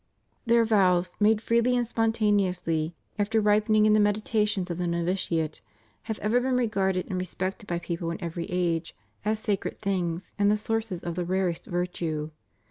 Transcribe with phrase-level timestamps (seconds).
[0.47, 5.61] Their vows, made freely and spontaneously, after ripening in the meditations of the novitiate,
[6.09, 10.49] have ever been regarded and respected by people in every age as sacred things and
[10.49, 12.31] the sources of the rarest virtue.